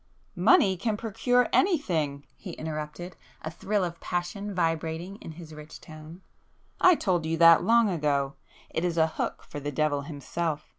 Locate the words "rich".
5.53-5.77